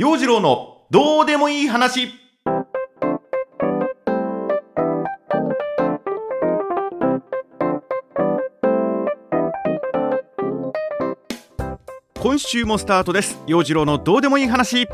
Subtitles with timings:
[0.00, 2.08] 陽次郎のどうでもいい話。
[12.18, 13.38] 今週もスタートです。
[13.46, 14.88] 陽次郎のどうでもいい話。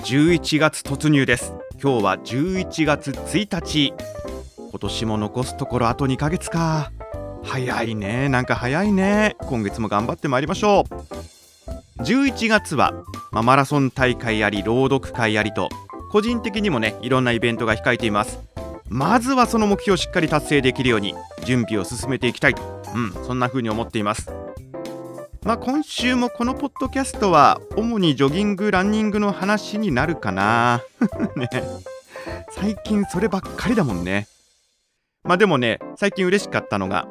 [0.00, 1.54] 11月突入です。
[1.82, 3.94] 今日は11月1日。
[4.58, 6.92] 今年も残すところあと2ヶ月か。
[7.42, 8.28] 早いね。
[8.28, 9.36] なんか早いね。
[9.38, 12.02] 今月も頑張ってまいりましょう。
[12.02, 12.92] 11月は、
[13.32, 15.70] まあ、マラソン大会あり朗読会ありと
[16.10, 18.38] 個人的にもねいろんなイベントが控えています。
[18.88, 21.14] まずはその目標をしっかり達成できるように
[21.46, 22.62] 準備を進めていきたいと。
[22.94, 24.30] うんそんな風に思っています。
[25.44, 30.82] まあ、今週もこのポッドキャストは主にジョギングランニングの話になるかな。
[31.34, 31.48] ね。
[32.50, 34.28] 最近そればっかりだもんね。
[35.24, 37.08] まあでもね最近嬉しかったのが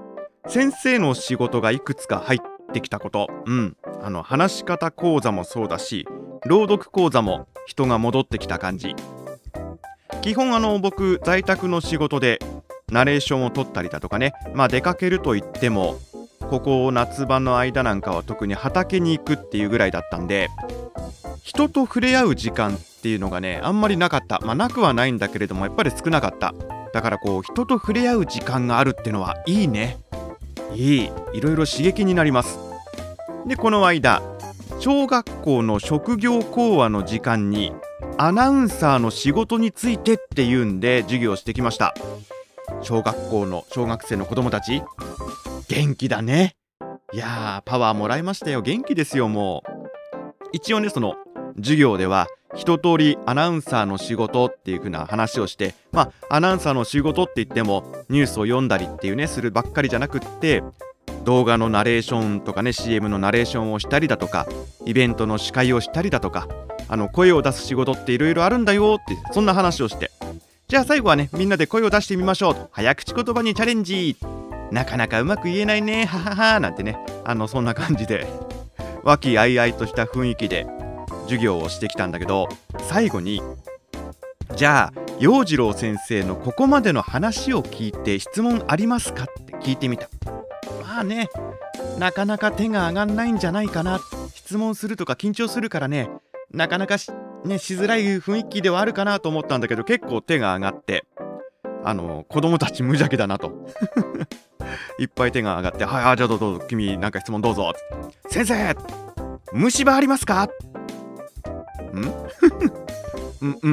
[0.48, 2.40] 先生の仕事がいくつか入っ
[2.72, 3.28] てきたこと。
[3.46, 3.78] うん。
[4.02, 6.08] あの話し方講座もそうだし
[6.46, 8.96] 朗読講座も人が戻ってきた感じ。
[10.22, 12.40] 基本あの僕在宅の仕事で
[12.90, 14.34] ナレーションを取ったりだとかね。
[14.54, 16.00] まあ出かけると言っても
[16.50, 20.50] ここ夏場の間なんかは特に畑に行くっていうぐらいだったんで
[21.44, 24.40] 人と触れ合う時間っていうのがねあんまりなかった。
[24.40, 26.54] まあなくはないんだけれどもやっぱり少なかった。
[26.94, 29.98] だからこう人と触れ合う時間があるってのはいいね。
[30.74, 32.60] いいいろいろ刺激になります。
[33.46, 34.22] でこの間
[34.80, 37.74] 小学校の職業講話の時間に
[38.18, 41.94] アナウンサーの仕事についてっていうんで授業してきました。
[42.82, 44.82] 小学校の小学生の子供たち。
[45.68, 46.56] 元気だね。
[47.14, 48.62] いやーパワーもらいましたよ。
[48.62, 49.72] 元気ですよもう。
[50.52, 51.16] 一応ねその
[51.58, 60.64] 授業では一通りアナウンサーの仕事っていう風な話をしてまあアナウンサーの仕事って言ってもニュースを読んだりっていうねするばっかりじゃなくって
[61.24, 64.48] 動画のナレーションとかね CM のナレーションをしたりだとか
[64.86, 66.48] イベントの司会をしたりだとか
[66.88, 70.12] あの声を出す仕事っていろいろあるんだよってそんな話をして。
[70.68, 72.70] じゃあ最後はねみんなで声を出してみましょうと。
[72.72, 74.18] 早口言葉にチャレンジ。
[74.72, 78.28] なかなかうまく言えないねはははなんてねあのそんな感じで。
[79.04, 80.81] 和気あいあいとした雰囲気で。
[81.24, 82.48] 授業をしてきたんだけど
[82.90, 83.42] 最後に
[84.56, 89.24] じゃあ陽次郎先生のここまでの話を聞いて質問ありますか？
[89.24, 90.10] って聞いてみた。
[90.82, 91.30] まあね
[92.00, 94.00] なかなか手が上がんないんじゃないかな。
[94.34, 96.10] 質問するとか緊張するからね
[96.52, 97.10] なかなかし,、
[97.46, 101.06] ね、しづらい雰囲気ではあるかなと思ったんだけど結構手が上がって
[101.86, 103.54] あの子供たち無邪気だなと。
[105.00, 107.74] いっぱい手が上がって「はいあじゃあどうぞ君なんか質問どうぞ」
[108.30, 108.76] 先生
[109.54, 110.48] 虫歯ありますか?」
[112.00, 112.14] ん。
[113.42, 113.60] うん。
[113.62, 113.70] う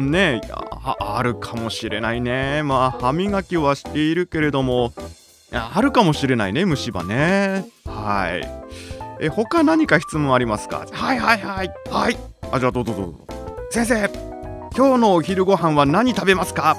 [0.00, 0.10] ん。
[0.10, 2.62] ねえああるかもしれないね。
[2.62, 4.92] まあ歯磨きはしているけれども。
[5.50, 7.66] あるかもしれないね虫歯ね。
[7.86, 8.48] はい。
[9.20, 10.86] え他何か質問ありますか？
[10.90, 12.16] はいはいはいはい。
[12.52, 13.26] あじゃあどうぞどうぞ。
[13.70, 14.08] 先生
[14.76, 16.76] 今日のお昼ご飯は何食べますか？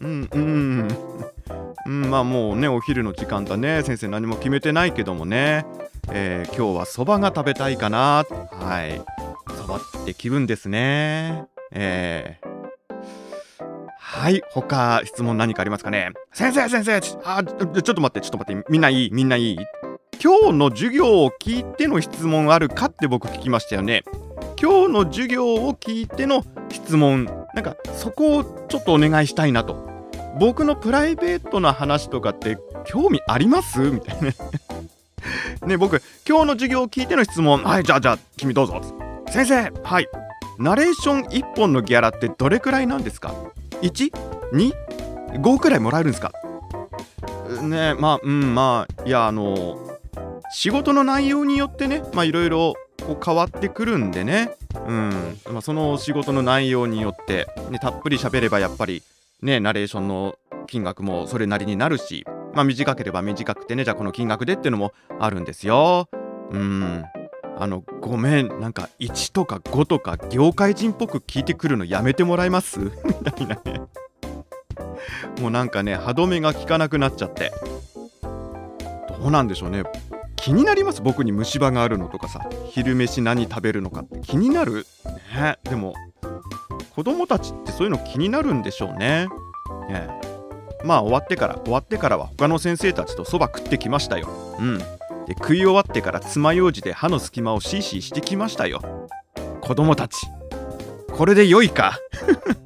[0.00, 0.88] うんうん。
[1.86, 3.82] うんまあもうねお昼の時間だね。
[3.82, 5.66] 先生何も決めてないけどもね、
[6.10, 8.24] えー、今日はそばが食べたいかな。
[8.52, 9.02] はい。
[9.56, 11.44] そばって気分ですね。
[11.72, 12.94] えー、
[13.98, 14.42] はい。
[14.52, 16.12] 他質問何かありますかね？
[16.32, 18.64] 先生先生あちょっと待ってちょっと待って。
[18.68, 19.10] みんないい？
[19.12, 19.58] みんないい？
[20.22, 24.02] 今日の授業を聞いての質問あるかって僕聞きましたよね。
[24.60, 27.26] 今日の授業を聞いての質問。
[27.54, 29.86] なんかそこをちょっとお願いしたいなと。
[30.38, 33.80] 僕のプライベートな話とかって興味あります？
[33.90, 34.30] みたいな。
[35.66, 38.80] ね僕今日の授業を聞いての質問はいじゃあじゃあ君どうぞ
[39.28, 40.08] 先生はい
[40.58, 43.34] ナレーション1本のギャラってどれくらいなんですか
[43.82, 46.32] ?1?2?5 くらいもらえるんですか？
[47.62, 49.98] ねまあうんまあいやあの
[50.52, 54.56] 仕事の内容によってねまあいろいろこう変わってくるんでね
[54.86, 59.02] うんまあ、その仕事の内容によって、ね、たっぷり喋ればやっぱり
[59.42, 62.26] ねナレーションの金額もそれなりになるし、
[62.56, 63.84] まあ、短ければ短くてね。
[63.84, 66.08] じゃあこの金額でっていうのもあるんですよ。
[66.50, 67.04] うん。
[67.58, 68.60] あのごめん。
[68.60, 72.80] なんか1とか5とか業界人っぽく聞いてくるのやめてもらえます？
[73.04, 73.80] みたいなね。
[75.40, 77.52] もうなんかね歯止めが効かなくなっちゃって。
[78.22, 79.84] どうなんでしょうね。
[80.36, 81.02] 気になります？
[81.02, 82.40] 僕に虫歯があるのとかさ。
[82.70, 84.18] 昼飯何食べるのかって。
[84.20, 84.86] 気になる？
[85.34, 85.58] ね。
[85.64, 85.94] でも
[86.94, 89.28] 子供たちってそういうの気になるんでしょうね。
[89.88, 90.08] ね。
[90.84, 94.28] まあ終わってから終わってからは他の先生たちとそば食ってきましたよ。
[94.58, 94.78] うん。
[94.78, 98.80] で食い終わってから爪楊枝で歯の隙間をシーシーしてきましたよ。
[99.60, 100.26] 子供たち。
[101.12, 101.98] これで良いか？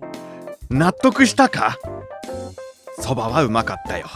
[0.68, 1.78] 納得したか？
[2.98, 4.06] そばはうまかったよ。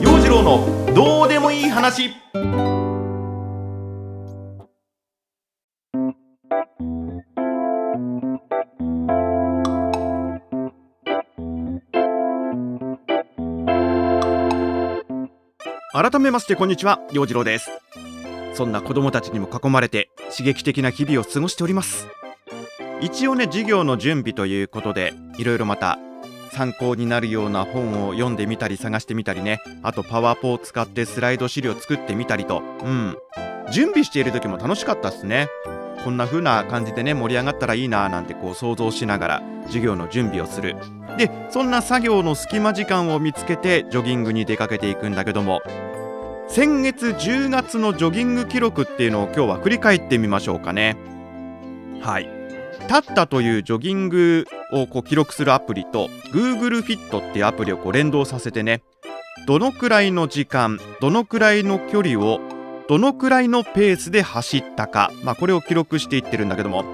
[0.00, 2.10] 陽次郎のどうでもいい話。
[16.00, 17.72] 改めましてこんにちは陽次郎です。
[18.54, 22.06] そんな子供たちにも囲まれて刺激的な日々を過ごしております。
[23.00, 25.98] 一応ね授業の準備ということでいろいろまた
[26.52, 29.58] 参考になるような本を読んでみたり探してみたりね。
[29.82, 32.62] あとパワポを使ってスライド資料作ってみたりと。
[32.84, 33.18] うん。
[33.72, 35.48] 準備している時も楽しかったっすね。
[36.04, 40.76] こんな風な感じでね盛り上がったらいいななんてこう想像しながら授業の準備をする。
[41.16, 45.60] でそんな作業の隙間時間を見つけてジョギングに出かけていくんだけども。
[46.48, 50.96] 先月10月のジョギング記録っていうのを今日は振り返ってみましょうかね。
[52.00, 52.28] はい。
[52.88, 58.82] タッタというジョギングをこう記録するアプリと Google Fit っていうアプリをこう連動させてね
[59.46, 62.40] どのくらいの時間どのくらいの距離を
[62.88, 66.84] どのくらいのペースで走ったか、まあ、これを記録していってるんだけども。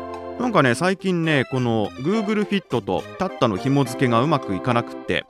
[0.41, 5.25] なんかね最近ねこの Google Fit とタッタの紐付けがうまくいかなくって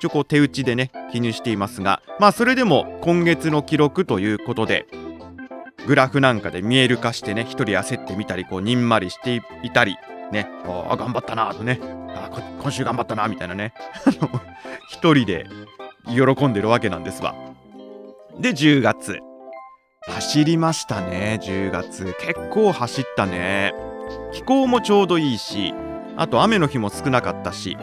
[0.00, 4.86] ちょこ手打ちでね記入していますがまあそれでも今月の記録ということで
[5.86, 9.96] グラフなんかで見える化してね一人焦ってみたりこうにんまりしていたり
[10.32, 13.72] ねあ頑張ったなとねあ今週頑張ったなみたいなね
[14.90, 15.46] 一人で
[16.06, 17.34] 喜んでるわけなんですわ。
[18.38, 19.18] で10月。
[20.08, 22.14] 走りましたね10月。
[22.20, 23.74] 結構走ったね。
[24.32, 25.74] 気候もちょうどいいし
[26.16, 27.76] あと雨の日も少なかったし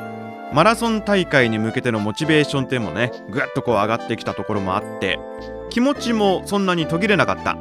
[0.54, 5.20] マラソン大会に向けてのモチベーションっていうのもねぐっとこう上がってきたところもあって
[5.72, 7.58] 気持ちもそんなに途切れなかった。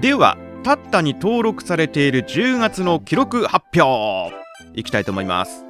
[0.00, 4.34] ではタッタに登録されている10月の記録発表。
[4.74, 5.66] いきたいと思います。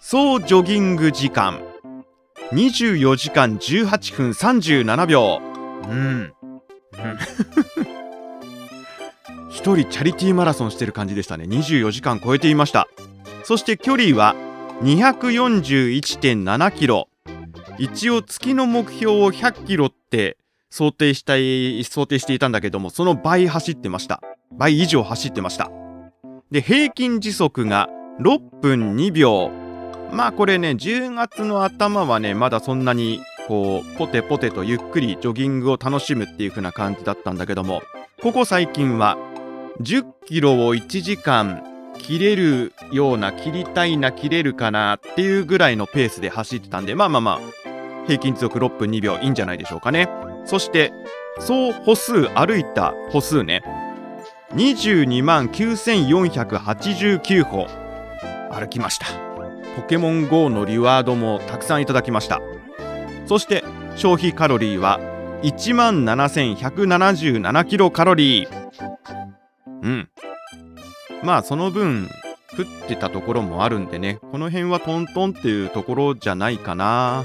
[0.00, 1.60] 総ジョギング時間。
[2.50, 5.40] 24時間18分37秒。
[5.88, 6.32] うん。
[9.50, 11.44] 一人チャリティーマラソンしてる感じでしたね。
[11.44, 12.88] 24時間超えていました。
[13.44, 14.34] そして距離は
[14.80, 17.08] 241.7キロ。
[17.78, 20.36] 一応月の目標を100キロって
[20.70, 24.22] 想定したい想定していたんだけどもその倍走ってました。
[24.52, 25.68] 倍以上走ってました。
[26.52, 27.88] で平均時速が
[28.20, 29.50] 6分2秒。
[30.12, 37.82] まあこれね10月の頭はねまだそんなにこうポテポテとゆっくりジョギングを楽しむっていう風な感じだったんだけども
[38.22, 39.18] ここ最近は
[39.80, 41.64] 10キロを1時間
[41.98, 47.40] 切れるような切りたいな切れるかなっていうぐらいのペースで走ってたんでまあまあまあ
[48.06, 50.08] 平均時速6分2秒いいんじゃないでしょうかね。
[50.46, 50.92] そして
[51.40, 53.62] 総歩数歩いた歩数ね。
[54.54, 57.66] 22万9489歩。
[58.50, 59.06] 歩きました。
[59.76, 62.40] ポケモン GO のリワードもたくさんいただきました。
[63.26, 63.62] そして
[63.94, 64.98] 消費カロリーは
[65.42, 68.48] 1万7177キロカロリー。
[69.82, 70.08] うん。
[71.22, 72.08] まあその分
[72.50, 74.18] 食ってたところもあるんでね。
[74.30, 77.24] この辺はトントンっていうところじゃないかな。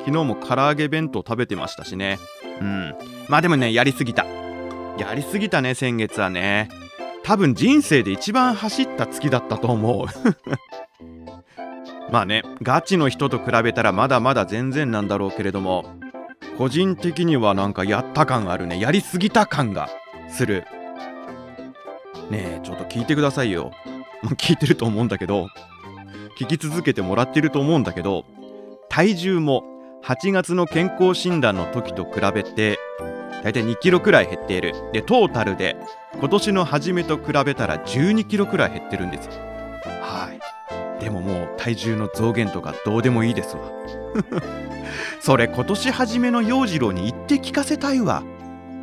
[0.00, 2.18] 昨日も唐揚げ弁当食べてましたしね。
[2.60, 2.94] うん。
[3.28, 4.26] まあでもねやりすぎた。
[4.98, 6.68] やりすぎたね先月はね。
[7.22, 10.06] 多分人生で一番走った月だったと思う。
[12.10, 15.84] まあねガチの人と比べたらまだまだ全然なんだろうけれども。
[16.56, 18.80] 個人的にはなんかやった感あるね。
[18.80, 19.88] やりすぎた感が
[20.28, 20.64] する。
[22.30, 23.72] ねえちょっと聞いてくださいよ。
[24.36, 25.48] 聞いてると思うんだけど
[26.38, 28.24] 聞き続けてもらってると思うんだけど
[28.88, 29.64] 体重も
[30.04, 32.78] 8月の健康診断の時と比べて
[33.42, 34.74] だいたい2キロくらい減っている。
[34.92, 35.76] でトータルで
[36.18, 39.32] 今年の初めと比べたら12キロくらい減ってるんですよ。
[40.00, 41.02] はい。
[41.02, 43.62] でももう体重の増減とかどうでもいいですわ。
[45.20, 48.22] それ今年初めの陽次郎に言って聞かせたいわ。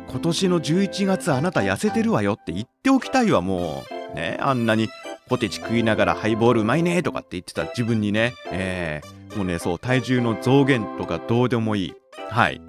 [0.08, 4.16] 今年の11月あなた痩せてるわよって言っておきたいわもう。
[4.16, 4.38] ね。
[4.40, 4.88] あんなに
[5.28, 8.34] ポテチ食いながらハイボールうまいねとかって言ってた自分にね。
[8.50, 11.94] えー、もうねそう体重の増減とかどうでもいい。
[12.30, 12.60] はい。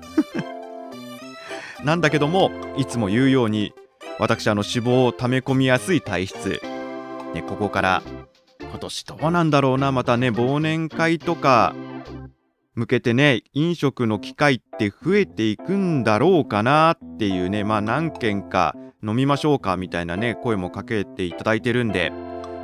[1.83, 3.73] なんだけどもいつも言うように
[4.19, 6.59] 私あの脂肪を溜め込みやすい体質、
[7.35, 8.01] ね、ここから
[8.59, 9.91] 今年どうなんだろうな。
[9.91, 11.75] またね忘年会とか
[12.77, 22.13] 向けてね飲食の機会って増えていくんだろうかなっていうねまあ何件か飲みましょうかみたいなね声もかけていただいてるんで。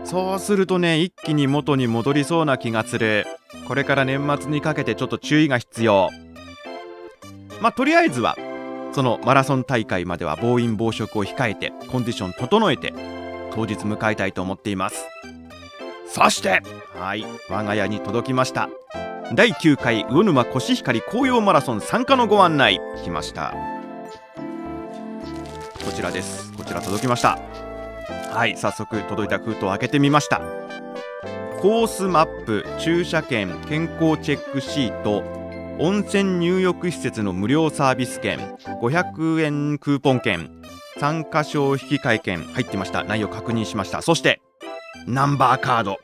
[0.06, 3.26] そうするとね一気に元に戻りそうな気がする。
[3.68, 6.10] これから年末にかけてちょっと注意が必要。
[7.62, 8.38] まあとりあえずは
[8.92, 12.94] そのマラソン大会までは暴飲暴食を控えてコンディション整えて
[13.56, 15.08] 当日迎えたいと思っています。
[16.06, 16.62] そして
[16.94, 18.70] はい我が家に届きました。
[19.32, 23.56] 第9回魚沼コシヒカリ紅葉マラソン参加のご案内来ました。
[25.84, 26.52] こちらです。
[26.54, 27.40] こちら届きました。
[28.32, 30.40] はい早速届いた封筒を開けてみました。
[31.62, 35.24] コースマップ駐車券健康チェックシート
[35.80, 38.40] 温泉入浴施設の無料サービス券
[38.82, 40.62] 500円クーポン券
[41.00, 43.04] 参加賞引換券入ってました。
[43.04, 44.02] 内容確認しました。
[44.02, 44.42] そして
[45.08, 45.98] ナンバーカード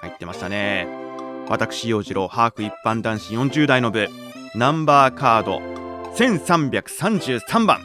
[0.00, 1.01] 入ってましたね。
[1.48, 4.08] 私陽次郎ハーフ一般男子40代の部。
[4.54, 5.60] ナンバーカード。
[6.14, 7.80] 1333番。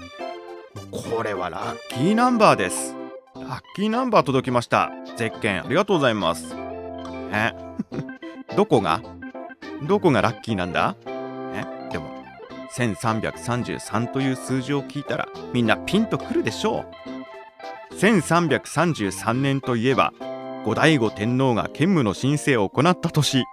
[0.91, 2.95] これはラッキーナンバーです。
[3.35, 4.91] ラッキーナンバー届きました。
[5.17, 6.55] ゼッケンありがとうございます。
[7.31, 7.53] え？
[8.55, 9.01] どこが？
[9.87, 10.95] どこがラッキーなんだ？
[11.53, 11.65] え？
[11.91, 12.05] でも
[12.73, 16.85] 1333という数字を聞いたらみんなピンとくるでしょ
[17.91, 17.95] う。
[17.95, 20.13] 1333年といえば
[20.67, 23.45] 後醍醐天皇が兼務の申請を行った年。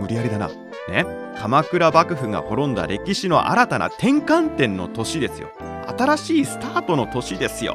[0.00, 0.48] 無理やりだな。
[0.88, 1.04] ね。
[1.40, 5.50] 鎌倉幕府が滅んだ歴史の新たな転換点の年ですよ。
[5.98, 7.74] 新しいスタートの年ですよ。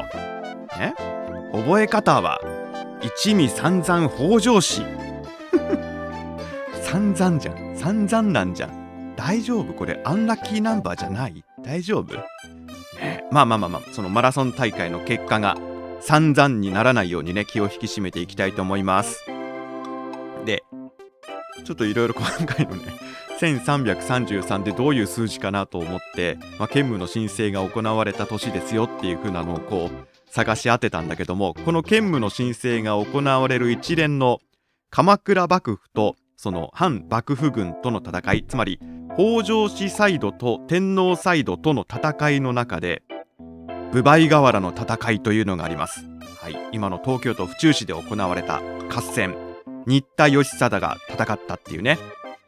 [0.79, 0.95] ね。
[1.51, 2.39] 覚え方は
[3.01, 4.81] 一味散々北条氏。
[6.81, 7.75] 散々じゃん。
[7.75, 9.15] 散々なんじゃん。
[9.17, 9.73] 大丈夫？
[9.73, 11.43] これアンラッキーナンバーじゃない？
[11.61, 12.15] 大丈夫？
[13.01, 13.25] ね。
[13.31, 13.81] まあまあまあまあ。
[13.91, 15.57] そのマラソン大会の結果が
[16.07, 19.25] 散々にならないようにね気を引き締めていきたいと思います。
[20.45, 20.63] で
[21.63, 22.93] ちょっといろいろ今回のね
[23.41, 34.39] 1333でどういう数字かなと思って、まあ、兼務の申請が行われた年ですよっていう風なのをこう探し当てたんだけどもこの兼務の申請が行われる一連の
[34.91, 38.79] 鎌倉幕府とその反幕府軍との戦いつまり
[39.17, 43.01] 北条氏サイドと天皇サイドとの戦いの中で
[43.91, 46.05] 分倍河原の戦いというのがあります、
[46.41, 49.35] はい、今の東京都府中市で行われた合戦。
[49.87, 51.99] 新田義貞が戦ったっていうね。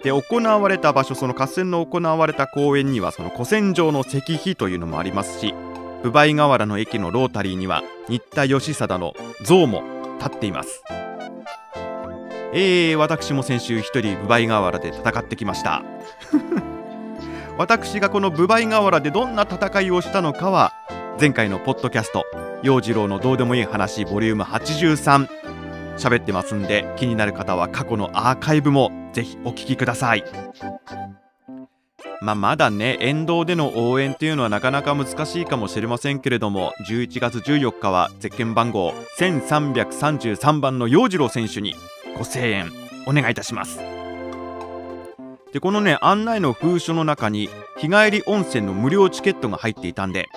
[0.03, 5.55] で行われた場所その合戦の行われた公園にはその古戦場の石碑というのもありますし
[6.03, 9.13] 分倍河原の駅のロータリーには新田義貞の
[9.43, 9.81] 像も
[10.19, 10.83] 立っています。
[12.53, 15.83] えー、私も先週一人分倍河原で戦ってきました。
[17.57, 20.73] 私がこの分倍河原でどんな戦いをしたのかは
[21.19, 22.25] 前回のポッドキャスト
[22.61, 25.27] 陽次郎のどうでもいい話ボリューム83
[25.97, 30.23] 喋ってますんで気になる方は過去のアーカイブもぜひお聞きください。
[32.21, 41.73] まあ、まだね沿道での応援っていうのはなかなか難しいかもしれませんけれども11月14日はゼッケン番号1333番の陽次郎選手に
[42.15, 42.71] ご声援
[43.07, 43.79] お願いいたします。
[45.51, 50.29] でこのね案内の封書の中に日帰り温泉の無料チケットが入っていたんで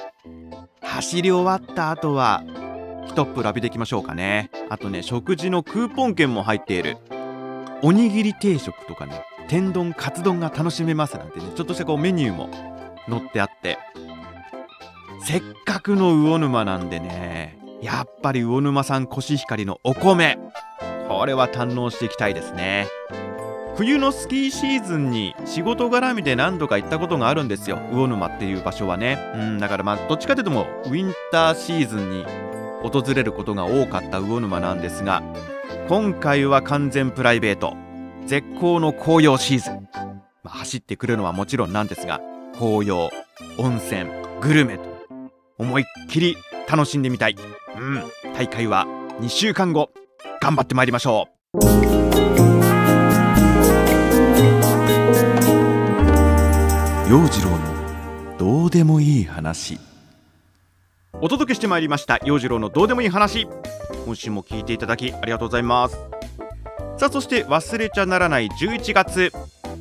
[0.82, 2.42] 走り終わった後は
[3.06, 4.50] 一っ風浴びていきましょうかね。
[4.68, 6.96] あとね食事のクーポン券も入っている。
[7.82, 12.50] おにぎり定食とかね天丼カツ丼が楽しめますなんてねちょっとしたこうメニューも
[13.08, 13.78] 載ってあって。
[15.22, 20.38] せっかくの魚沼なんでねやっぱり魚沼産コシヒカリのお米
[21.08, 22.87] これは堪能していきたいですね。
[23.80, 27.78] 冬のスキーシーズンに仕事絡みで何度か行ったことがあるんですよ。
[27.92, 29.16] 魚沼っていう場所はね。
[29.34, 32.26] うんだからまあどっちかというともウィンターシーズンに
[32.82, 35.22] 訪れることが多かった魚沼なんですが
[35.88, 37.75] 今回は完全プライベート。
[38.26, 39.88] 絶好の紅葉シーズン、
[40.42, 42.20] まあ、走ってくるのはもちろんなんですが
[42.58, 43.08] 紅葉
[43.56, 44.10] 温泉
[44.42, 44.84] グルメと
[45.56, 46.37] 思いっきり
[46.68, 47.37] 楽しんでみたい。
[47.78, 48.02] うん
[48.34, 48.84] 大会は
[49.22, 49.90] 2週間後
[50.42, 52.50] 頑張ってまいりましょう。
[57.11, 59.81] 陽次郎のどうでもいい話。
[61.14, 62.21] お届けしてまいりました。
[62.25, 63.49] 陽次郎のどうでもいい話。
[64.05, 65.97] 今週も聞いていただきありがとうございます。
[66.99, 69.33] さあそして忘れちゃならない11月。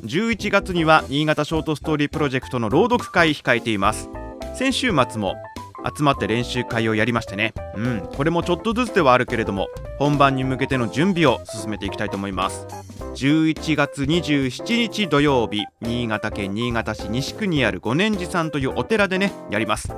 [0.02, 4.08] 11月には新潟ショートストーリープロジェクトの朗読会控えています。
[4.56, 5.36] 先週末も
[5.96, 7.54] 集まって練習会をやりましてね。
[7.76, 8.00] うん。
[8.16, 9.68] これもちょっとずつではあるけれども
[9.98, 12.66] 本番に向けての準備を進めていきたいと思います。
[13.14, 19.92] 11月27日土曜日新潟県新潟市西区にある五年寺さんというお寺でねやります。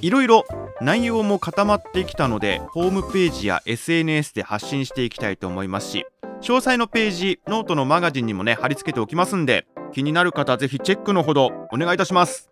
[0.00, 0.44] いろいろ
[0.80, 6.06] 内容も固まってきたのでホームページや SNS で発信していきたいと思いますし
[6.40, 12.51] 詳細のページノートのマガジンにもね貼り付けておきますんで気になる方ぜひチェックのほどお願いいたします。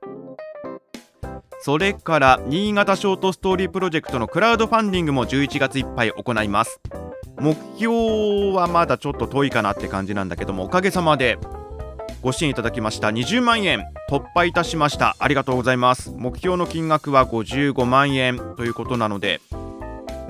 [1.62, 6.80] それから新潟ショートストーリープロジェクトのクラウドファンディングも11月いっぱい行います。
[7.38, 11.38] 目標はまだちょっと遠いかなって感じなんだけどもおかげさまで
[12.20, 13.08] ご支援いただきました。
[13.08, 15.16] 20万円突破いたしました。
[15.18, 16.12] ありがとうございます。
[16.16, 19.40] 目標の金額は55万円ということなので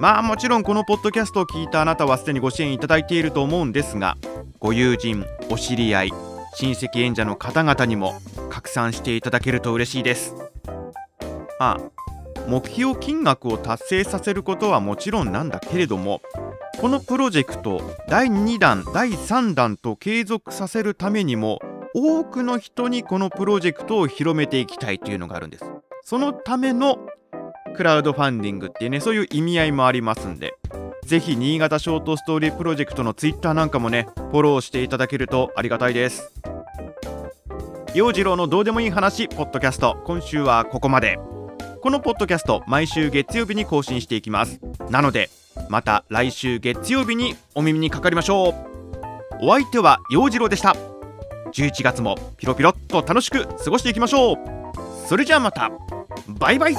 [0.01, 4.17] まあもちろんこのポッドキャストを聞いたあなたはすでにご支援いただいていると思うんですが
[4.59, 6.13] ご友人お知り合い
[6.55, 8.15] 親戚演者の方々にも
[8.49, 10.35] 拡散していただけると嬉しいです。
[11.61, 11.81] まあ
[12.49, 16.23] 目標金額を達成させることはもちろんなんだけれども
[16.81, 21.61] このプロジェクト第2弾第3弾と継続させるためにも
[21.95, 25.65] 多くの人にこのプロジェクトを広めていきたいというのがあるんです。
[26.03, 26.99] そのための
[27.77, 30.55] クラウドファンディングっていうねそういう意味合いもありますんで
[31.05, 36.33] ぜひ新潟ショートストーリープロジェクトのツイッターなんかもねフォローしていただけるとありがたいです。
[37.95, 41.19] 陽次郎のどうでもいい話ポッドキャスト今週はここまで。
[41.83, 44.61] このポッドキャスト毎週月曜日に更新していきます。
[44.91, 45.31] なので
[45.71, 48.55] また来週月曜日にお耳にかかりましょう。
[49.41, 50.77] お相手は陽次郎でした。
[51.55, 54.37] 11月もピロピロっと楽しく過ごしていきましょう。
[55.09, 55.71] それじゃあまた。
[56.29, 56.77] バイバイ。